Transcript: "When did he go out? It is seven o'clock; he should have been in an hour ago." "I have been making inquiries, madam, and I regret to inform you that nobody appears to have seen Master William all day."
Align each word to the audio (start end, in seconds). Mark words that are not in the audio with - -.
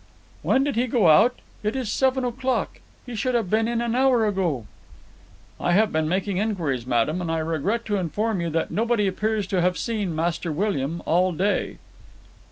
"When 0.41 0.63
did 0.63 0.77
he 0.77 0.87
go 0.87 1.09
out? 1.09 1.35
It 1.61 1.75
is 1.75 1.91
seven 1.91 2.25
o'clock; 2.25 2.79
he 3.05 3.13
should 3.13 3.35
have 3.35 3.51
been 3.51 3.67
in 3.67 3.81
an 3.81 3.93
hour 3.93 4.25
ago." 4.25 4.65
"I 5.59 5.73
have 5.73 5.91
been 5.91 6.09
making 6.09 6.37
inquiries, 6.37 6.87
madam, 6.87 7.21
and 7.21 7.31
I 7.31 7.37
regret 7.37 7.85
to 7.85 7.97
inform 7.97 8.41
you 8.41 8.49
that 8.49 8.71
nobody 8.71 9.05
appears 9.05 9.45
to 9.49 9.61
have 9.61 9.77
seen 9.77 10.15
Master 10.15 10.51
William 10.51 11.03
all 11.05 11.31
day." 11.33 11.77